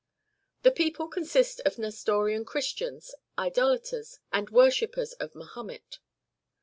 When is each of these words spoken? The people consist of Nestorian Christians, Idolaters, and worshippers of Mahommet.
The 0.63 0.71
people 0.71 1.07
consist 1.07 1.59
of 1.63 1.77
Nestorian 1.77 2.43
Christians, 2.43 3.13
Idolaters, 3.37 4.17
and 4.33 4.49
worshippers 4.49 5.13
of 5.19 5.35
Mahommet. 5.35 5.99